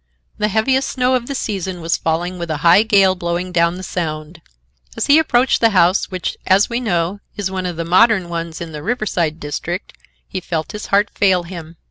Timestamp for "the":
0.39-0.47, 1.27-1.35, 3.77-3.83, 5.61-5.69, 7.75-7.85, 8.71-8.81